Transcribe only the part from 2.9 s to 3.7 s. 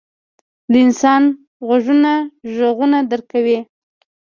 درک کوي.